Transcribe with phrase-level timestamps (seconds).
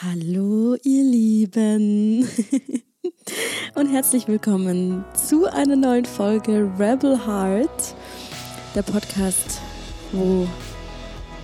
[0.00, 2.28] Hallo ihr Lieben
[3.74, 7.96] und herzlich willkommen zu einer neuen Folge Rebel Heart,
[8.76, 9.60] der Podcast,
[10.12, 10.46] wo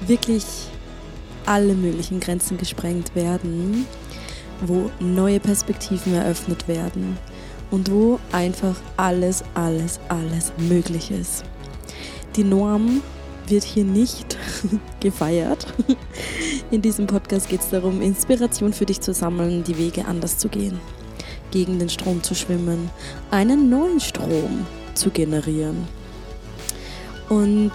[0.07, 0.45] wirklich
[1.47, 3.87] alle möglichen Grenzen gesprengt werden,
[4.65, 7.19] wo neue Perspektiven eröffnet werden
[7.73, 11.43] und wo einfach alles, alles, alles möglich ist.
[12.37, 13.03] Die Norm
[13.49, 14.39] wird hier nicht
[15.01, 15.67] gefeiert.
[16.75, 20.49] In diesem Podcast geht es darum, Inspiration für dich zu sammeln, die Wege anders zu
[20.49, 20.81] gehen,
[21.53, 22.91] gegen den Strom zu schwimmen,
[23.31, 25.87] einen neuen Strom zu generieren.
[27.29, 27.71] Und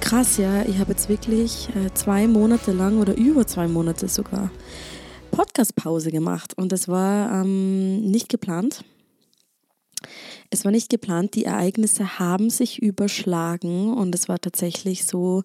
[0.00, 4.50] krass, ja, ich habe jetzt wirklich äh, zwei Monate lang oder über zwei Monate sogar
[5.30, 8.84] Podcast-Pause gemacht und das war ähm, nicht geplant.
[10.54, 15.44] Es war nicht geplant, die Ereignisse haben sich überschlagen und es war tatsächlich so,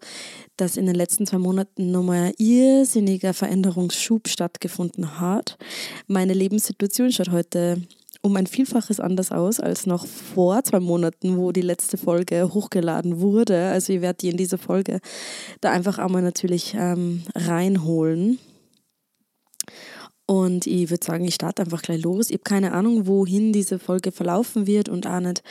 [0.58, 5.58] dass in den letzten zwei Monaten nochmal irrsinniger Veränderungsschub stattgefunden hat.
[6.08, 7.82] Meine Lebenssituation schaut heute
[8.22, 13.22] um ein Vielfaches anders aus als noch vor zwei Monaten, wo die letzte Folge hochgeladen
[13.22, 13.70] wurde.
[13.70, 15.00] Also ich werde die in dieser Folge
[15.62, 18.40] da einfach einmal natürlich ähm, reinholen.
[20.28, 22.30] Und ich würde sagen, ich starte einfach gleich los.
[22.30, 25.42] Ich habe keine Ahnung, wohin diese Folge verlaufen wird und auch nicht,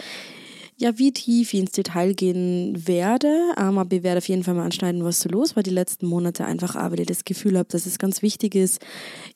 [0.77, 3.55] ja, wie tief ich ins Detail gehen werde.
[3.59, 6.07] Ähm, aber ich werde auf jeden Fall mal anschneiden, was so los war die letzten
[6.07, 6.45] Monate.
[6.45, 8.81] Einfach, aber ich das Gefühl habe, dass es ganz wichtig ist,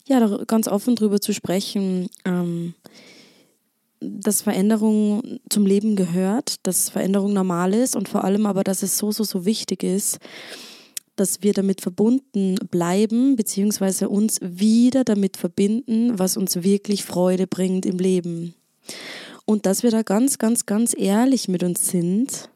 [0.07, 2.07] ja, ganz offen drüber zu sprechen.
[2.23, 2.75] Ähm,
[3.99, 8.97] dass Veränderung zum Leben gehört, dass Veränderung normal ist und vor allem aber, dass es
[8.97, 10.17] so, so, so wichtig ist,
[11.21, 17.85] dass wir damit verbunden bleiben, beziehungsweise uns wieder damit verbinden, was uns wirklich Freude bringt
[17.85, 18.55] im Leben.
[19.45, 22.49] Und dass wir da ganz, ganz, ganz ehrlich mit uns sind,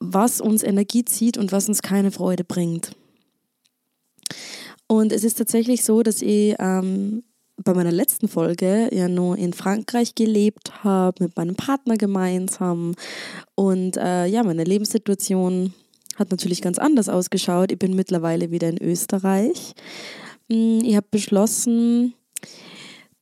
[0.00, 2.92] was uns Energie zieht und was uns keine Freude bringt.
[4.86, 7.24] Und es ist tatsächlich so, dass ich ähm,
[7.62, 12.94] bei meiner letzten Folge ja nur in Frankreich gelebt habe, mit meinem Partner gemeinsam
[13.54, 15.74] und äh, ja, meine Lebenssituation
[16.18, 17.72] hat natürlich ganz anders ausgeschaut.
[17.72, 19.74] Ich bin mittlerweile wieder in Österreich.
[20.48, 22.14] Mm, ich habe beschlossen,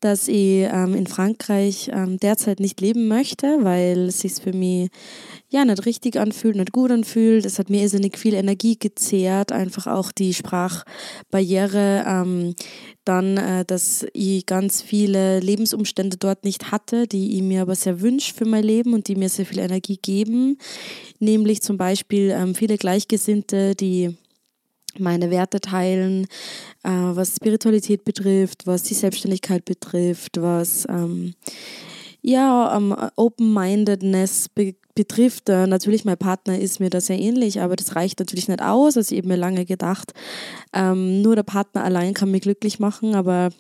[0.01, 4.91] dass ich ähm, in Frankreich ähm, derzeit nicht leben möchte, weil es sich für mich
[5.49, 7.45] ja nicht richtig anfühlt, nicht gut anfühlt.
[7.45, 12.05] Es hat mir irrsinnig viel Energie gezehrt, einfach auch die Sprachbarriere.
[12.07, 12.55] Ähm,
[13.05, 18.01] dann, äh, dass ich ganz viele Lebensumstände dort nicht hatte, die ich mir aber sehr
[18.01, 20.59] wünsche für mein Leben und die mir sehr viel Energie geben.
[21.21, 24.17] Nämlich zum Beispiel ähm, viele Gleichgesinnte, die
[24.99, 26.25] meine Werte teilen,
[26.83, 31.35] äh, was Spiritualität betrifft, was die Selbstständigkeit betrifft, was ähm,
[32.23, 35.51] ja, um, Open-Mindedness be betrifft.
[35.51, 38.97] Äh, natürlich, mein Partner ist mir da sehr ähnlich, aber das reicht natürlich nicht aus.
[38.97, 40.15] Also ich habe mir lange gedacht,
[40.73, 43.51] ähm, nur der Partner allein kann mich glücklich machen, aber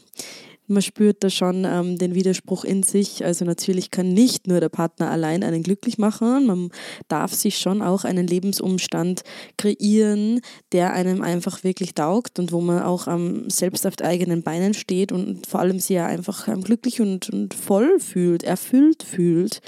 [0.69, 3.25] man spürt da schon ähm, den Widerspruch in sich.
[3.25, 6.47] Also natürlich kann nicht nur der Partner allein einen glücklich machen.
[6.47, 6.71] Man
[7.09, 9.23] darf sich schon auch einen Lebensumstand
[9.57, 10.41] kreieren,
[10.73, 15.13] der einem einfach wirklich taugt und wo man auch ähm, selbst auf eigenen Beinen steht
[15.13, 19.61] und vor allem sich ja einfach ähm, glücklich und, und voll fühlt, erfüllt fühlt.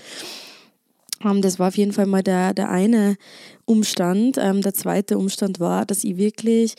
[1.24, 3.16] Ähm, das war auf jeden Fall mal der, der eine
[3.64, 4.36] Umstand.
[4.38, 6.74] Ähm, der zweite Umstand war, dass ich wirklich,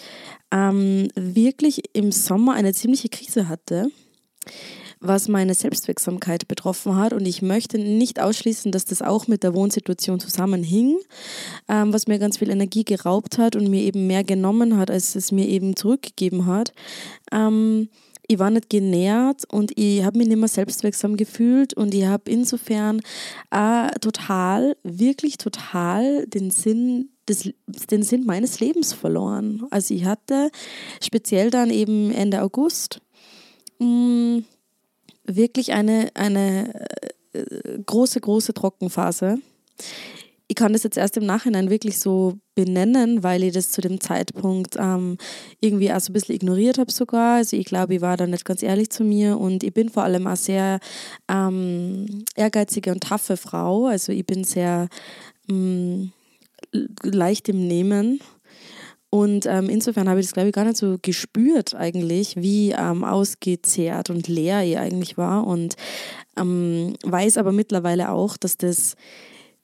[0.52, 3.90] ähm, wirklich im Sommer eine ziemliche Krise hatte
[5.00, 7.14] was meine Selbstwirksamkeit betroffen hat.
[7.14, 10.98] Und ich möchte nicht ausschließen, dass das auch mit der Wohnsituation zusammenhing,
[11.68, 15.16] ähm, was mir ganz viel Energie geraubt hat und mir eben mehr genommen hat, als
[15.16, 16.74] es mir eben zurückgegeben hat.
[17.32, 17.90] Ähm,
[18.32, 22.30] ich war nicht genährt und ich habe mich nicht mehr selbstwirksam gefühlt und ich habe
[22.30, 23.02] insofern
[23.50, 27.10] äh, total, wirklich total den Sinn
[27.92, 29.64] den Sinn meines Lebens verloren.
[29.70, 30.50] Also ich hatte
[31.00, 33.02] speziell dann eben Ende August
[33.80, 34.46] mh, mm,
[35.26, 36.74] wirklich eine, eine
[37.34, 39.40] äh, große, große Trockenphase.
[40.48, 44.02] Ich kann das jetzt erst im Nachhinein wirklich so benennen, weil ich das zu dem
[44.02, 45.18] Zeitpunkt ähm,
[45.62, 47.38] irgendwie auch so ein bisschen ignoriert habe sogar.
[47.38, 50.04] Also ich glaube, ich war da nicht ganz ehrlich zu mir und ich bin vor
[50.04, 50.80] allem auch sehr
[51.28, 53.86] ähm, ehrgeizige und taffe Frau.
[53.86, 54.90] Also ich bin sehr
[55.48, 56.14] ähm,
[57.04, 58.20] leicht im Nehmen
[59.10, 63.04] und ähm, insofern habe ich das, glaube ich, gar nicht so gespürt eigentlich, wie ähm,
[63.04, 65.48] ausgezehrt und leer ich eigentlich war.
[65.48, 65.76] Und
[66.38, 68.96] ähm, weiß aber mittlerweile auch, dass das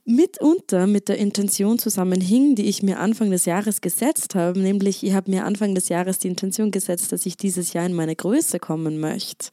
[0.06, 5.14] mitunter mit der Intention zusammenhing, die ich mir Anfang des Jahres gesetzt habe, nämlich ich
[5.14, 8.60] habe mir Anfang des Jahres die Intention gesetzt, dass ich dieses Jahr in meine Größe
[8.60, 9.50] kommen möchte.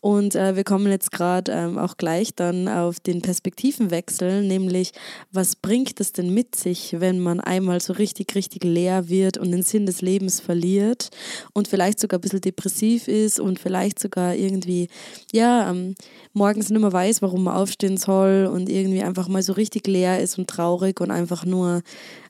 [0.00, 4.92] Und äh, wir kommen jetzt gerade ähm, auch gleich dann auf den Perspektivenwechsel, nämlich
[5.32, 9.50] was bringt es denn mit sich, wenn man einmal so richtig, richtig leer wird und
[9.50, 11.08] den Sinn des Lebens verliert
[11.54, 14.86] und vielleicht sogar ein bisschen depressiv ist und vielleicht sogar irgendwie,
[15.32, 15.96] ja, ähm,
[16.34, 20.20] morgens nicht mehr weiß, warum man aufstehen soll und irgendwie einfach mal so richtig leer
[20.20, 21.82] ist und traurig und einfach nur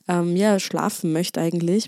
[0.07, 1.87] ähm, ja, schlafen möchte eigentlich.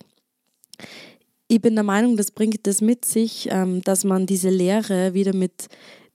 [1.47, 5.33] Ich bin der Meinung, das bringt das mit sich, ähm, dass man diese Leere wieder
[5.33, 5.68] mit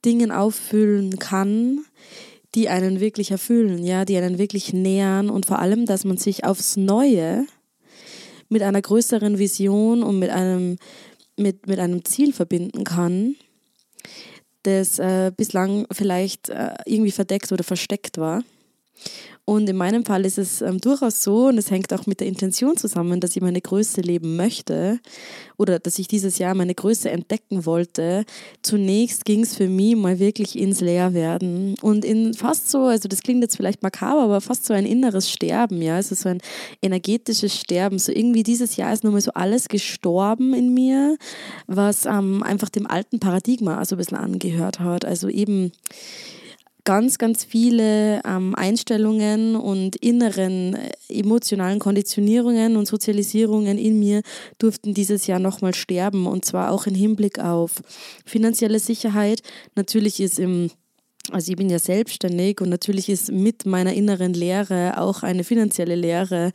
[0.04, 1.84] Dingen auffüllen kann,
[2.54, 6.44] die einen wirklich erfüllen, ja, die einen wirklich nähern und vor allem, dass man sich
[6.44, 7.46] aufs Neue
[8.48, 10.78] mit einer größeren Vision und mit einem,
[11.36, 13.36] mit, mit einem Ziel verbinden kann,
[14.62, 18.42] das äh, bislang vielleicht äh, irgendwie verdeckt oder versteckt war.
[19.48, 22.26] Und in meinem Fall ist es ähm, durchaus so, und es hängt auch mit der
[22.26, 24.98] Intention zusammen, dass ich meine Größe leben möchte
[25.56, 28.24] oder dass ich dieses Jahr meine Größe entdecken wollte.
[28.62, 33.22] Zunächst ging es für mich mal wirklich ins Leerwerden und in fast so, also das
[33.22, 36.40] klingt jetzt vielleicht makaber, aber fast so ein inneres Sterben, ja, also so ein
[36.82, 38.00] energetisches Sterben.
[38.00, 41.18] So irgendwie dieses Jahr ist nochmal so alles gestorben in mir,
[41.68, 45.04] was ähm, einfach dem alten Paradigma also ein bisschen angehört hat.
[45.04, 45.70] Also eben
[46.86, 54.22] ganz, ganz viele ähm, Einstellungen und inneren äh, emotionalen Konditionierungen und Sozialisierungen in mir
[54.58, 57.82] durften dieses Jahr nochmal sterben und zwar auch im Hinblick auf
[58.24, 59.42] finanzielle Sicherheit.
[59.74, 60.70] Natürlich ist im
[61.30, 65.94] also ich bin ja selbstständig und natürlich ist mit meiner inneren Lehre auch eine finanzielle
[65.94, 66.52] Lehre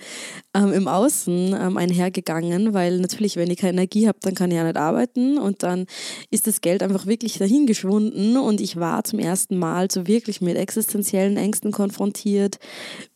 [0.54, 4.58] ähm, im Außen ähm, einhergegangen, weil natürlich, wenn ich keine Energie habe, dann kann ich
[4.58, 5.86] ja nicht arbeiten und dann
[6.30, 10.42] ist das Geld einfach wirklich dahin geschwunden und ich war zum ersten Mal so wirklich
[10.42, 12.60] mit existenziellen Ängsten konfrontiert,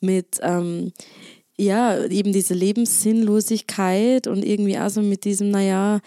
[0.01, 0.91] mit ähm,
[1.57, 6.01] ja, eben diese Lebenssinnlosigkeit und irgendwie auch so mit diesem, naja,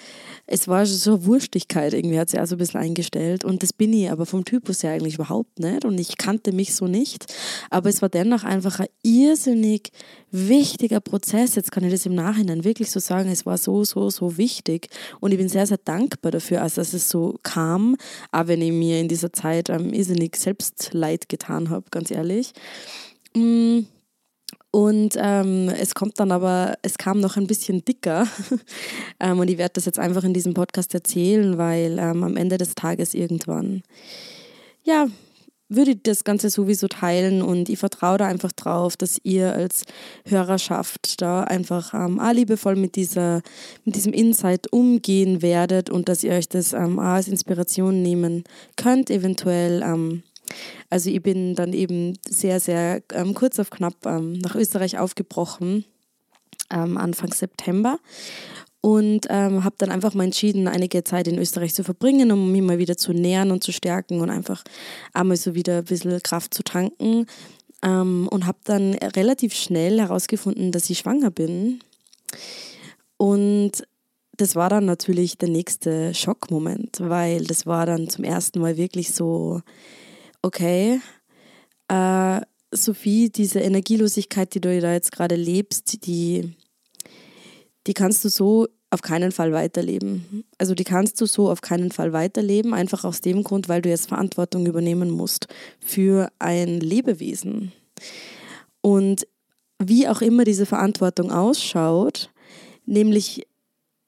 [0.47, 3.45] es war so eine Wurstigkeit, irgendwie hat sie auch so ein bisschen eingestellt.
[3.45, 5.87] Und das bin ich aber vom Typus her eigentlich überhaupt nicht.
[5.87, 7.33] Und ich kannte mich so nicht.
[7.71, 9.91] Aber es war dennoch einfach ein irrsinnig
[10.31, 11.55] wichtiger Prozess.
[11.55, 13.31] Jetzt kann ich das im Nachhinein wirklich so sagen.
[13.31, 14.89] Es war so, so, so wichtig.
[15.21, 17.97] Und ich bin sehr, sehr dankbar dafür, als dass es so kam.
[18.33, 22.53] Auch wenn ich mir in dieser Zeit ähm, irrsinnig Selbstleid getan habe, ganz ehrlich.
[23.35, 23.81] Mm
[24.71, 28.27] und ähm, es kommt dann aber, es kam noch ein bisschen dicker.
[29.21, 32.59] ähm, und ich werde das jetzt einfach in diesem Podcast erzählen, weil ähm, am Ende
[32.59, 33.83] des Tages irgendwann,
[34.85, 35.09] ja,
[35.71, 39.85] würde ich das Ganze sowieso teilen und ich vertraue da einfach drauf, dass ihr als
[40.25, 43.43] Hörerschaft da einfach ähm, auch liebevoll mit, dieser,
[43.85, 48.45] mit diesem Insight umgehen werdet und dass ihr euch das ähm, als Inspiration nehmen
[48.77, 49.83] könnt, eventuell.
[49.83, 50.23] Ähm,
[50.91, 55.85] also ich bin dann eben sehr, sehr ähm, kurz auf knapp ähm, nach Österreich aufgebrochen,
[56.71, 57.99] ähm, Anfang September.
[58.81, 62.63] Und ähm, habe dann einfach mal entschieden, einige Zeit in Österreich zu verbringen, um mich
[62.63, 64.63] mal wieder zu nähern und zu stärken und einfach
[65.13, 67.27] einmal so wieder ein bisschen Kraft zu tanken.
[67.83, 71.81] Ähm, und habe dann relativ schnell herausgefunden, dass ich schwanger bin.
[73.17, 73.83] Und
[74.37, 79.13] das war dann natürlich der nächste Schockmoment, weil das war dann zum ersten Mal wirklich
[79.13, 79.61] so,
[80.43, 81.01] okay,
[81.89, 82.41] äh,
[82.71, 86.55] Sophie, diese Energielosigkeit, die du da jetzt gerade lebst, die,
[87.87, 90.45] die kannst du so auf keinen Fall weiterleben.
[90.59, 93.89] Also die kannst du so auf keinen Fall weiterleben, einfach aus dem Grund, weil du
[93.89, 95.49] jetzt Verantwortung übernehmen musst
[95.81, 97.73] für ein Lebewesen.
[98.81, 99.27] Und
[99.79, 102.31] wie auch immer diese Verantwortung ausschaut,
[102.87, 103.47] nämlich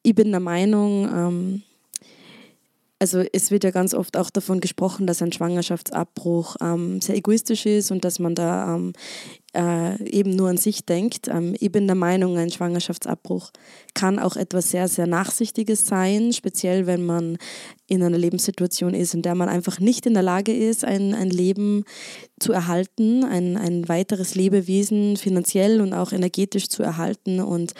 [0.02, 1.62] ich bin der Meinung, ähm,
[3.00, 7.64] also es wird ja ganz oft auch davon gesprochen, dass ein Schwangerschaftsabbruch ähm, sehr egoistisch
[7.64, 8.92] ist und dass man da ähm,
[9.54, 11.28] äh, eben nur an sich denkt.
[11.28, 13.50] Ähm, ich bin der Meinung, ein Schwangerschaftsabbruch
[13.94, 17.38] kann auch etwas sehr, sehr Nachsichtiges sein, speziell wenn man
[17.88, 21.28] in einer Lebenssituation ist, in der man einfach nicht in der Lage ist, ein, ein
[21.28, 21.84] Leben
[22.38, 27.74] zu erhalten, ein, ein weiteres Lebewesen finanziell und auch energetisch zu erhalten und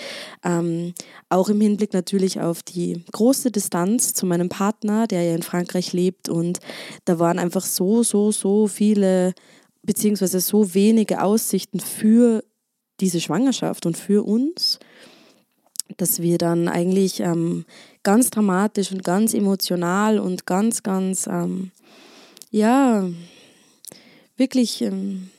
[0.45, 0.95] ähm,
[1.29, 5.93] auch im Hinblick natürlich auf die große Distanz zu meinem Partner, der ja in Frankreich
[5.93, 6.59] lebt und
[7.05, 9.33] da waren einfach so, so, so viele
[9.83, 12.45] beziehungsweise so wenige Aussichten für
[13.01, 14.79] diese Schwangerschaft und für uns,
[15.97, 17.65] dass wir dann eigentlich ähm,
[18.03, 21.71] ganz dramatisch und ganz emotional und ganz, ganz, ähm,
[22.51, 23.09] ja,
[24.37, 25.31] wirklich, ähm,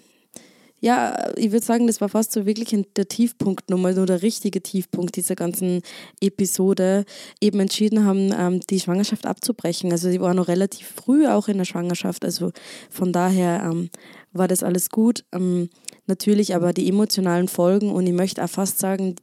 [0.79, 4.62] ja, ich würde sagen, das war fast so wirklich der Tiefpunkt nochmal, so der richtige
[4.62, 5.83] Tiefpunkt dieser ganzen
[6.19, 7.05] Episode,
[7.39, 9.91] eben entschieden haben, ähm, die Schwangerschaft abzubrechen.
[9.91, 12.51] Also sie war noch relativ früh auch in der Schwangerschaft, also
[12.89, 13.91] von daher ähm,
[14.32, 15.26] war das alles gut.
[15.32, 15.70] Ähm,
[16.08, 19.16] natürlich aber die emotionalen Folgen und ich möchte auch fast sagen,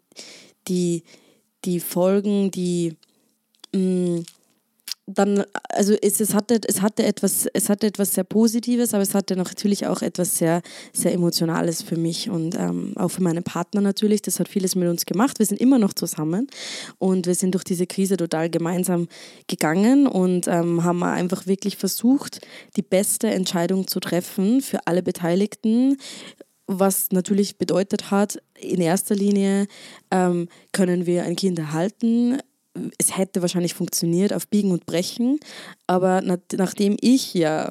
[0.69, 1.05] die,
[1.65, 2.97] die Folgen, die
[3.75, 4.25] mh, mm,
[5.09, 9.15] dann, also es, es, hatte, es, hatte etwas, es hatte etwas sehr Positives, aber es
[9.15, 10.61] hatte natürlich auch etwas sehr,
[10.93, 14.21] sehr Emotionales für mich und ähm, auch für meinen Partner natürlich.
[14.21, 15.39] Das hat vieles mit uns gemacht.
[15.39, 16.47] Wir sind immer noch zusammen
[16.99, 19.09] und wir sind durch diese Krise total gemeinsam
[19.47, 22.47] gegangen und ähm, haben einfach wirklich versucht,
[22.77, 25.97] die beste Entscheidung zu treffen für alle Beteiligten
[26.69, 29.67] was natürlich bedeutet hat, in erster Linie
[30.11, 32.41] ähm, können wir ein Kind erhalten,
[32.99, 35.39] es hätte wahrscheinlich funktioniert auf Biegen und Brechen,
[35.87, 37.71] aber nach, nachdem ich ja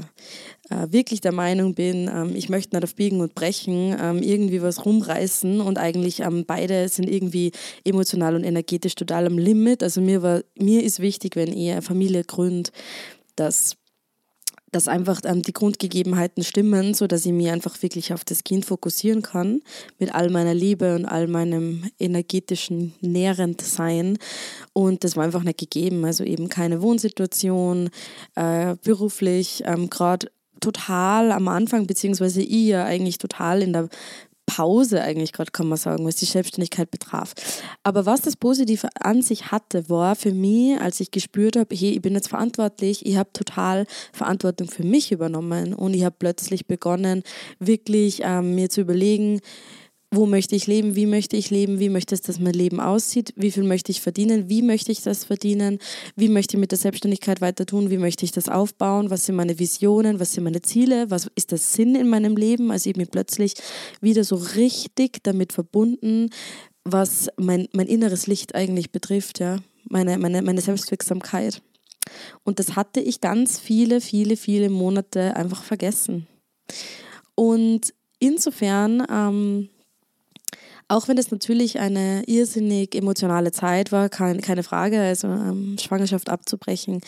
[0.70, 4.62] äh, wirklich der Meinung bin, ähm, ich möchte nicht auf Biegen und Brechen ähm, irgendwie
[4.62, 7.52] was rumreißen und eigentlich ähm, beide sind irgendwie
[7.86, 9.84] emotional und energetisch total am Limit.
[9.84, 12.72] Also mir war, mir ist wichtig, wenn ihr Familie gründet,
[13.36, 13.78] dass
[14.72, 18.66] dass einfach ähm, die Grundgegebenheiten stimmen, so dass ich mich einfach wirklich auf das Kind
[18.66, 19.62] fokussieren kann
[20.00, 24.18] mit all meiner Liebe und all meinem energetischen nährend Sein.
[24.74, 26.04] Und das war einfach nicht gegeben.
[26.06, 27.90] Also eben keine Wohnsituation,
[28.36, 33.90] äh, beruflich, ähm, gerade total am Anfang, beziehungsweise ich ja eigentlich total in der
[34.48, 37.36] Pause eigentlich gerade, kann man sagen, was die Selbstständigkeit betraf.
[37.84, 41.92] Aber was das Positive an sich hatte, war für mich, als ich gespürt habe, hey,
[41.92, 46.66] ich bin jetzt verantwortlich, ich habe total Verantwortung für mich übernommen und ich habe plötzlich
[46.66, 47.24] begonnen,
[47.60, 49.42] wirklich ähm, mir zu überlegen,
[50.10, 53.34] wo möchte ich leben, wie möchte ich leben, wie möchte es, dass mein Leben aussieht,
[53.36, 55.80] wie viel möchte ich verdienen, wie möchte ich das verdienen,
[56.16, 59.36] wie möchte ich mit der Selbstständigkeit weiter tun, wie möchte ich das aufbauen, was sind
[59.36, 62.72] meine Visionen, was sind meine Ziele, was ist der Sinn in meinem Leben.
[62.72, 63.56] Also ich bin plötzlich
[64.00, 66.30] wieder so richtig damit verbunden,
[66.86, 69.60] was mein, mein inneres Licht eigentlich betrifft, ja,
[69.90, 71.62] meine, meine, meine Selbstwirksamkeit.
[72.46, 76.28] Und das hatte ich ganz viele, viele, viele Monate einfach vergessen.
[77.36, 79.70] Und insofern ähm,
[80.90, 85.00] auch wenn es natürlich eine irrsinnig emotionale Zeit war, kein, keine Frage.
[85.00, 87.02] Also ähm, Schwangerschaft abzubrechen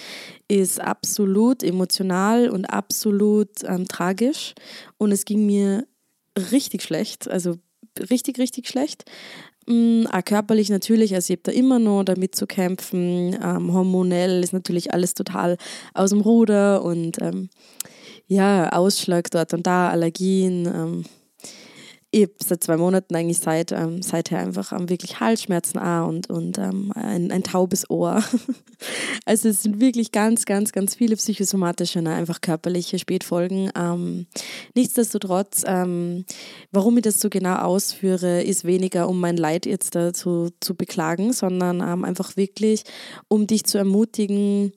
[0.48, 4.54] ist absolut emotional und absolut ähm, tragisch.
[4.98, 5.88] Und es ging mir
[6.52, 7.56] richtig schlecht, also
[8.10, 9.06] richtig, richtig schlecht.
[9.66, 13.38] Ähm, auch körperlich natürlich, also ich habe da immer noch damit zu kämpfen.
[13.42, 15.58] Ähm, hormonell ist natürlich alles total
[15.94, 17.50] aus dem Ruder und ähm,
[18.28, 21.06] ja, Ausschlag dort und da, Allergien ähm,
[22.12, 26.58] ich seit zwei Monaten eigentlich seit, ähm, seither einfach ähm, wirklich Halsschmerzen auch und, und
[26.58, 28.24] ähm, ein, ein taubes Ohr.
[29.26, 33.72] also es sind wirklich ganz, ganz, ganz viele psychosomatische, ne, einfach körperliche Spätfolgen.
[33.76, 34.26] Ähm,
[34.76, 36.26] nichtsdestotrotz, ähm,
[36.72, 41.32] warum ich das so genau ausführe, ist weniger, um mein Leid jetzt dazu zu beklagen,
[41.32, 42.84] sondern ähm, einfach wirklich,
[43.28, 44.74] um dich zu ermutigen,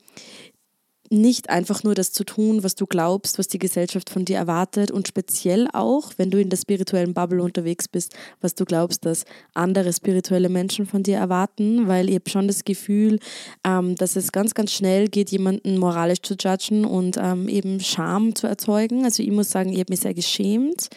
[1.13, 4.91] nicht einfach nur das zu tun, was du glaubst, was die Gesellschaft von dir erwartet
[4.91, 9.25] und speziell auch, wenn du in der spirituellen Bubble unterwegs bist, was du glaubst, dass
[9.55, 13.19] andere spirituelle Menschen von dir erwarten, weil ich habe schon das Gefühl,
[13.65, 18.35] ähm, dass es ganz, ganz schnell geht, jemanden moralisch zu judgen und ähm, eben Scham
[18.35, 19.05] zu erzeugen.
[19.05, 20.89] Also ich muss sagen, ich habe mich sehr geschämt.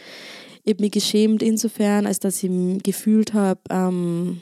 [0.63, 2.49] Ich habe mich geschämt insofern, als dass ich
[2.81, 4.41] gefühlt habe, ähm,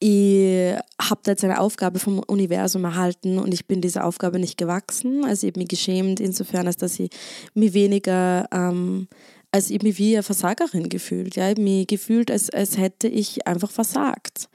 [0.00, 4.56] ich habe da jetzt eine Aufgabe vom Universum erhalten und ich bin dieser Aufgabe nicht
[4.56, 5.24] gewachsen.
[5.24, 7.10] Also ich habe mich geschämt insofern, als dass ich
[7.54, 9.08] mich weniger, ähm,
[9.50, 11.34] als ich mich wie eine Versagerin gefühlt.
[11.34, 14.48] Ja, ich habe mich gefühlt, als, als hätte ich einfach versagt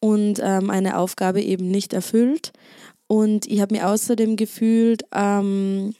[0.00, 2.52] und ähm, eine Aufgabe eben nicht erfüllt.
[3.06, 5.94] Und ich habe mich außerdem gefühlt, ähm,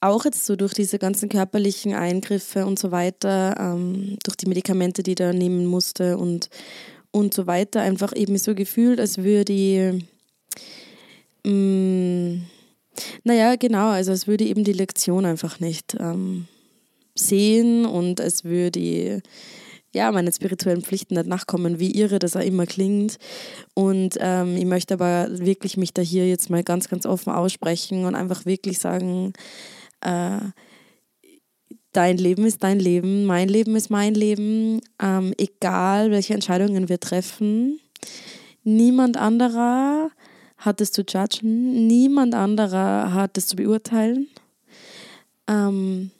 [0.00, 5.02] auch jetzt so durch diese ganzen körperlichen Eingriffe und so weiter, ähm, durch die Medikamente,
[5.02, 6.48] die ich da nehmen musste und
[7.10, 10.04] und so weiter, einfach eben so gefühlt, als würde ich,
[11.44, 12.42] mm,
[13.24, 16.46] naja, genau, also als würde ich eben die Lektion einfach nicht ähm,
[17.14, 19.22] sehen und als würde ich
[19.96, 23.16] ja, meine spirituellen Pflichten nicht nachkommen, wie irre das auch immer klingt.
[23.72, 28.04] Und ähm, ich möchte aber wirklich mich da hier jetzt mal ganz, ganz offen aussprechen
[28.04, 29.32] und einfach wirklich sagen,
[30.02, 30.38] äh,
[31.96, 37.00] dein Leben ist dein Leben, mein Leben ist mein Leben, ähm, egal welche Entscheidungen wir
[37.00, 37.80] treffen.
[38.64, 40.10] Niemand anderer
[40.58, 44.28] hat es zu judgen, niemand anderer hat es zu beurteilen.
[45.48, 46.10] Ähm,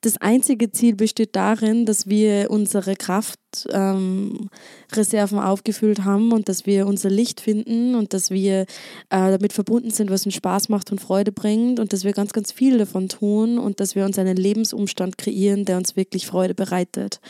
[0.00, 3.38] das einzige Ziel besteht darin, dass wir unsere Kraft
[3.70, 4.48] Ähm,
[4.94, 8.66] aufgefüllt haben und dass wir unser Licht finden und dass wir äh,
[9.10, 12.52] damit verbunden sind, was uns Spaß macht und Freude bringt und dass wir ganz, ganz
[12.52, 17.20] viel davon tun und dass wir uns einen Lebensumstand kreieren, der uns wirklich Freude bereitet.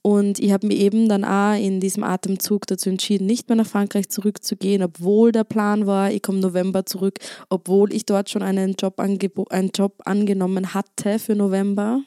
[0.00, 3.66] Und ich habe mich eben dann auch in diesem Atemzug dazu entschieden, nicht mehr nach
[3.66, 8.74] Frankreich zurückzugehen, obwohl der Plan war, ich komme November zurück, obwohl ich dort schon einen
[8.74, 12.00] Job, einen Job angenommen hatte für November.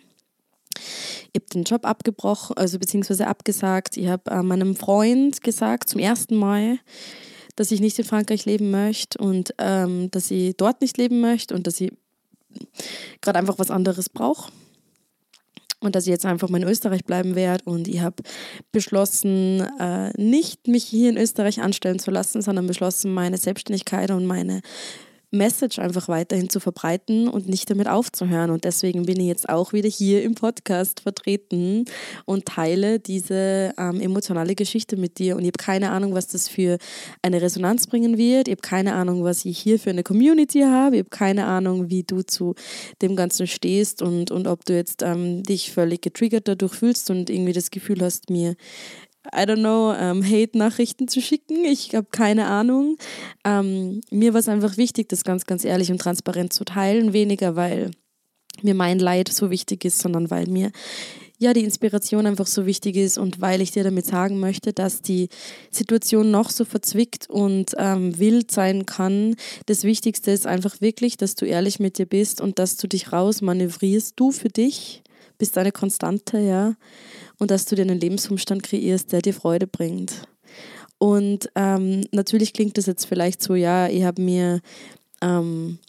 [1.36, 3.98] Ich habe den Job abgebrochen, also beziehungsweise abgesagt.
[3.98, 6.80] Ich habe äh, meinem Freund gesagt, zum ersten Mal,
[7.58, 11.54] dass ich nicht in Frankreich leben möchte und ähm, dass ich dort nicht leben möchte
[11.54, 11.92] und dass ich
[13.20, 14.50] gerade einfach was anderes brauche.
[15.82, 17.66] Und dass ich jetzt einfach mal in Österreich bleiben werde.
[17.66, 18.24] Und ich habe
[18.72, 24.26] beschlossen, äh, nicht mich hier in Österreich anstellen zu lassen, sondern beschlossen, meine Selbstständigkeit und
[24.26, 24.62] meine
[25.38, 28.52] Message einfach weiterhin zu verbreiten und nicht damit aufzuhören.
[28.52, 31.86] Und deswegen bin ich jetzt auch wieder hier im Podcast vertreten
[32.26, 35.36] und teile diese ähm, emotionale Geschichte mit dir.
[35.36, 36.78] Und ich habe keine Ahnung, was das für
[37.22, 38.48] eine Resonanz bringen wird.
[38.48, 40.96] Ich habe keine Ahnung, was ich hier für eine Community habe.
[40.98, 42.56] Ich habe keine Ahnung, wie du zu
[43.02, 47.30] dem Ganzen stehst und, und ob du jetzt ähm, dich völlig getriggert dadurch fühlst und
[47.30, 48.56] irgendwie das Gefühl hast, mir
[49.34, 51.66] I don't know, ähm, Hate-Nachrichten zu schicken.
[51.66, 52.98] Ich habe keine Ahnung.
[53.44, 57.14] Ähm, mir war es einfach wichtig, das ganz, ganz ehrlich und transparent zu teilen.
[57.14, 57.92] Weniger, weil
[58.62, 60.72] mir mein Leid so wichtig ist, sondern weil mir
[61.38, 65.02] ja die Inspiration einfach so wichtig ist und weil ich dir damit sagen möchte, dass
[65.02, 65.30] die
[65.70, 69.36] Situation noch so verzwickt und ähm, wild sein kann.
[69.66, 73.12] Das Wichtigste ist einfach wirklich, dass du ehrlich mit dir bist und dass du dich
[73.12, 75.04] rausmanövrierst, du für dich
[75.38, 76.76] bist eine Konstante, ja
[77.40, 80.28] und dass du dir einen Lebensumstand kreierst, der dir Freude bringt.
[80.98, 84.62] Und ähm, natürlich klingt das jetzt vielleicht so, ja, ich habe mir,
[85.22, 85.80] ähm,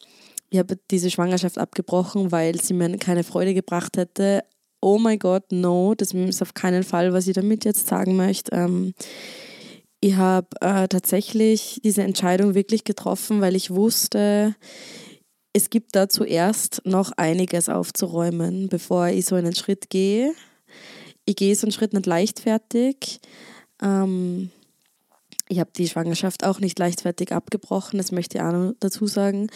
[0.51, 4.43] ich habe diese Schwangerschaft abgebrochen, weil sie mir keine Freude gebracht hätte.
[4.81, 8.55] Oh mein Gott, no, das ist auf keinen Fall, was ich damit jetzt sagen möchte.
[8.55, 8.95] Ähm,
[10.01, 14.55] ich habe äh, tatsächlich diese Entscheidung wirklich getroffen, weil ich wusste,
[15.57, 20.35] es gibt da zuerst noch einiges aufzuräumen, bevor ich so einen Schritt gehe
[21.27, 23.21] ich gehe so einen Schritt nicht leichtfertig.
[23.83, 24.51] Ähm,
[25.49, 29.49] ich habe die Schwangerschaft auch nicht leichtfertig abgebrochen, das möchte ich auch noch dazu sagen.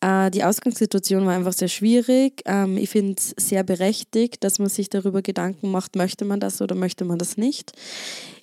[0.00, 2.42] Äh, die Ausgangssituation war einfach sehr schwierig.
[2.44, 6.60] Ähm, ich finde es sehr berechtigt, dass man sich darüber Gedanken macht, möchte man das
[6.60, 7.72] oder möchte man das nicht.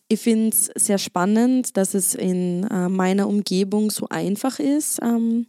[0.08, 5.02] Ich finde es sehr spannend, dass es in äh, meiner Umgebung so einfach ist.
[5.02, 5.48] Ähm,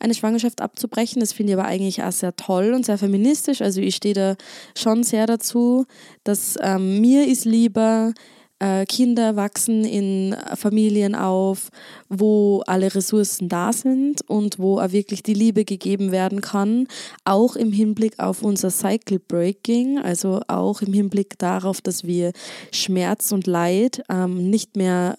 [0.00, 1.20] eine Schwangerschaft abzubrechen.
[1.20, 3.62] Das finde ich aber eigentlich auch sehr toll und sehr feministisch.
[3.62, 4.36] Also ich stehe da
[4.76, 5.86] schon sehr dazu,
[6.24, 8.12] dass ähm, mir ist lieber,
[8.60, 11.70] äh, Kinder wachsen in Familien auf,
[12.08, 16.86] wo alle Ressourcen da sind und wo auch wirklich die Liebe gegeben werden kann,
[17.24, 22.32] auch im Hinblick auf unser Cycle Breaking, also auch im Hinblick darauf, dass wir
[22.70, 25.16] Schmerz und Leid ähm, nicht mehr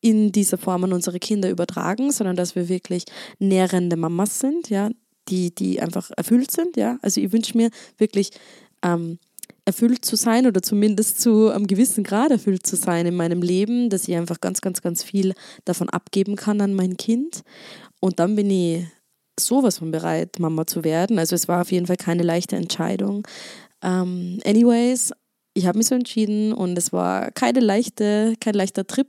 [0.00, 3.04] in dieser Form an unsere Kinder übertragen, sondern dass wir wirklich
[3.38, 4.90] nährende Mamas sind, ja,
[5.28, 6.98] die, die einfach erfüllt sind, ja.
[7.02, 8.30] Also ich wünsche mir wirklich
[8.82, 9.18] ähm,
[9.64, 13.90] erfüllt zu sein oder zumindest zu einem gewissen Grad erfüllt zu sein in meinem Leben,
[13.90, 15.34] dass ich einfach ganz, ganz, ganz viel
[15.64, 17.42] davon abgeben kann an mein Kind.
[18.00, 18.86] Und dann bin ich
[19.38, 21.18] sowas von bereit, Mama zu werden.
[21.18, 23.26] Also es war auf jeden Fall keine leichte Entscheidung.
[23.82, 25.12] Ähm, anyways,
[25.54, 29.08] ich habe mich so entschieden und es war keine leichte, kein leichter Trip.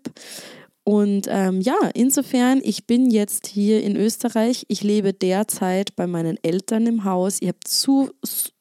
[0.83, 4.65] Und ähm, ja, insofern, ich bin jetzt hier in Österreich.
[4.67, 7.37] Ich lebe derzeit bei meinen Eltern im Haus.
[7.39, 8.09] Ich habe zu,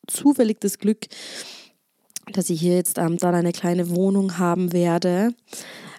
[0.06, 1.06] zufällig das Glück,
[2.33, 5.35] dass ich hier jetzt ähm, dann eine kleine Wohnung haben werde.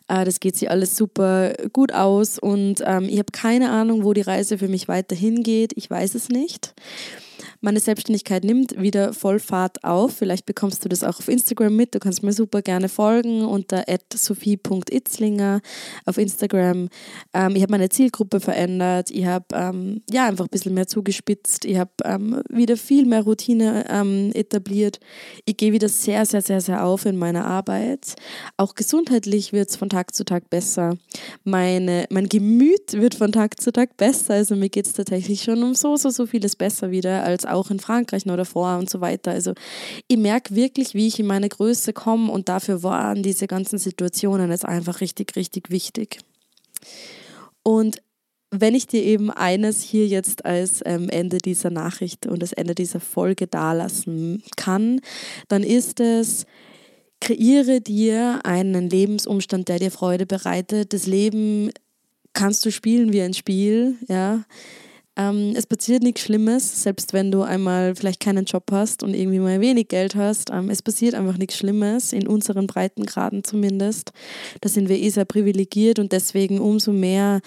[0.07, 4.13] Äh, das geht sich alles super gut aus und ähm, ich habe keine Ahnung, wo
[4.13, 5.73] die Reise für mich weiterhin geht.
[5.75, 6.75] Ich weiß es nicht.
[7.62, 10.13] Meine Selbstständigkeit nimmt wieder voll Fahrt auf.
[10.13, 11.95] Vielleicht bekommst du das auch auf Instagram mit.
[11.95, 15.62] Du kannst mir super gerne folgen unter sophie.itzlinger
[16.06, 16.89] auf Instagram.
[17.34, 19.12] Ähm, ich habe meine Zielgruppe verändert.
[19.12, 21.65] Ich habe ähm, ja einfach ein bisschen mehr zugespitzt.
[21.65, 24.99] Ich habe ähm, wieder viel mehr Routine ähm, etabliert.
[25.45, 28.15] Ich gehe wieder sehr, sehr, sehr, sehr auf in meiner Arbeit.
[28.58, 30.97] Auch gesundheitlich wird es von Tag zu Tag besser.
[31.43, 34.36] Meine, mein Gemüt wird von Tag zu Tag besser.
[34.36, 37.72] Also mir geht es tatsächlich schon um so, so, so vieles besser wieder als auch
[37.72, 39.32] in Frankreich noch davor und so weiter.
[39.32, 39.54] Also
[40.08, 44.52] ich merke wirklich, wie ich in meine Größe komme und dafür waren diese ganzen Situationen
[44.52, 46.20] jetzt einfach richtig, richtig wichtig.
[47.63, 48.02] Und
[48.52, 52.76] wenn ich dir eben eines hier jetzt als ähm, Ende dieser Nachricht und das Ende
[52.76, 55.00] dieser Folge dalassen kann,
[55.48, 56.46] dann ist es,
[57.22, 60.91] kreiere dir einen Lebensumstand, der dir Freude bereitet.
[60.91, 61.72] Das Leben
[62.34, 64.44] kannst du spielen wie ein Spiel, ja.
[65.17, 69.39] Ähm, es passiert nichts Schlimmes, selbst wenn du einmal vielleicht keinen Job hast und irgendwie
[69.39, 70.52] mal wenig Geld hast.
[70.52, 74.12] Ähm, es passiert einfach nichts Schlimmes, in unseren Breitengraden zumindest.
[74.62, 77.41] Da sind wir eh sehr privilegiert und deswegen umso mehr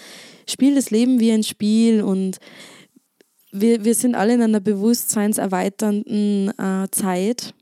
[0.47, 2.37] spielt das Leben wie ein Spiel und
[3.51, 7.53] wir, wir sind alle in einer bewusstseinserweiternden äh, Zeit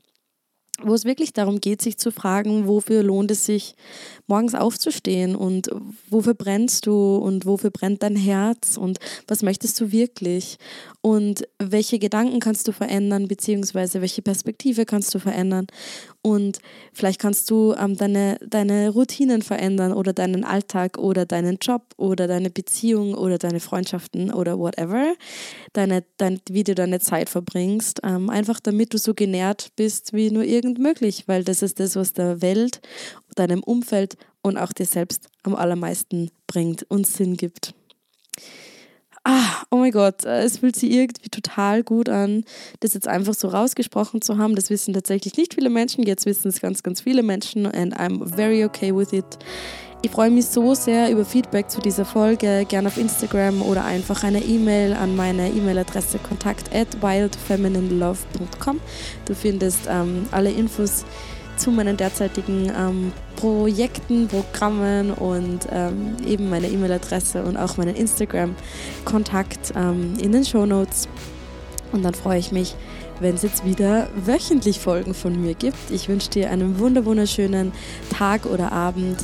[0.84, 3.74] wo es wirklich darum geht, sich zu fragen, wofür lohnt es sich,
[4.26, 5.70] morgens aufzustehen und
[6.08, 10.58] wofür brennst du und wofür brennt dein Herz und was möchtest du wirklich?
[11.02, 15.66] Und welche Gedanken kannst du verändern, beziehungsweise welche Perspektive kannst du verändern?
[16.22, 16.60] Und
[16.94, 22.26] vielleicht kannst du ähm, deine, deine Routinen verändern oder deinen Alltag oder deinen Job oder
[22.26, 25.14] deine Beziehung oder deine Freundschaften oder whatever,
[25.74, 30.30] deine, dein, wie du deine Zeit verbringst, ähm, einfach damit du so genährt bist wie
[30.30, 32.80] nur irgendwie irgend möglich, weil das ist das, was der Welt,
[33.36, 37.74] deinem Umfeld und auch dir selbst am allermeisten bringt und Sinn gibt.
[39.26, 42.44] Ah, oh mein Gott, äh, es fühlt sich irgendwie total gut an,
[42.80, 44.54] das jetzt einfach so rausgesprochen zu haben.
[44.54, 48.26] Das wissen tatsächlich nicht viele Menschen, jetzt wissen es ganz, ganz viele Menschen and I'm
[48.34, 49.38] very okay with it.
[50.04, 54.22] Ich freue mich so sehr über Feedback zu dieser Folge, gerne auf Instagram oder einfach
[54.22, 58.80] eine E-Mail an meine E-Mail-Adresse kontakt at wildfemininelove.com.
[59.24, 61.06] Du findest ähm, alle Infos
[61.56, 69.72] zu meinen derzeitigen ähm, Projekten, Programmen und ähm, eben meine E-Mail-Adresse und auch meinen Instagram-Kontakt
[69.74, 71.08] ähm, in den Show Notes.
[71.92, 72.74] Und dann freue ich mich,
[73.20, 75.90] wenn es jetzt wieder wöchentlich Folgen von mir gibt.
[75.90, 77.72] Ich wünsche dir einen wunderschönen
[78.10, 79.16] Tag oder Abend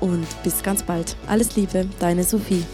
[0.00, 1.16] und bis ganz bald.
[1.26, 2.64] Alles Liebe, deine Sophie.